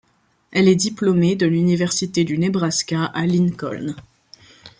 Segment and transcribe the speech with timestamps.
[0.49, 3.93] Elle est diplômée de l'université du Nebraska à Lincoln.